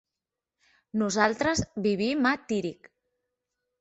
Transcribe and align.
Nosaltres 1.01 1.61
vivim 1.89 2.29
a 2.31 2.35
Tírig. 2.53 2.91